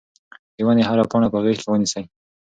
[0.55, 2.03] د ونې هره پاڼه په غېږ کې ونیسئ.